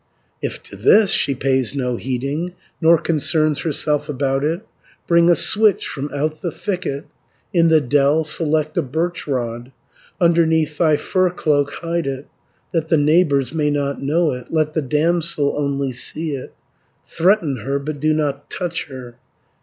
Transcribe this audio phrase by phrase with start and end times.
[0.41, 4.65] "If to this she pays no heeding, Nor concerns herself about it,
[5.07, 7.05] 230 Bring a switch from out the thicket,
[7.53, 9.71] In the dell select a birch rod,
[10.19, 12.25] Underneath thy fur cloak hide it,
[12.73, 16.55] That the neighbours may not know it, Let the damsel only see it;
[17.05, 19.17] Threaten her, but do not touch her.